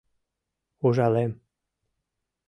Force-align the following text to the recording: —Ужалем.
—Ужалем. 0.85 1.31